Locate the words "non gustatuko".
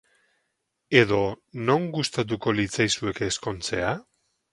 1.67-2.53